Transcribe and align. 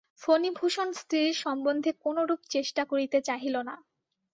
ফণিভূষণ 0.21 0.89
স্ত্রীর 0.99 1.31
সম্বন্ধে 1.43 1.91
কোনোরূপ 2.03 2.41
চেষ্টা 2.53 2.81
করিতে 2.91 3.17
চাহিল 3.27 3.55
না। 3.61 3.75